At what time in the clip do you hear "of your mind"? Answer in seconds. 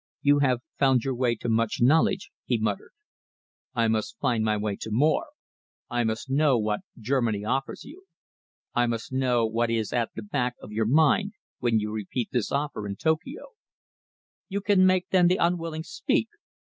10.59-11.33